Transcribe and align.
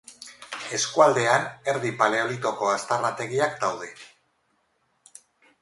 Eskualdean 0.77 1.45
Erdi 1.73 1.91
Paleolitoko 2.01 2.71
aztarnategiak 2.79 3.57
daude. 3.67 3.95